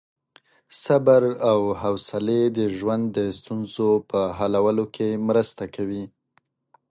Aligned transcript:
صبر 0.83 1.23
او 1.49 1.59
حوصلې 1.81 2.41
د 2.57 2.59
ژوند 2.77 3.05
د 3.17 3.19
ستونزو 3.37 3.89
په 4.09 4.19
حلولو 4.37 4.85
کې 4.95 5.09
مرسته 5.27 5.63
کوي. 5.75 6.03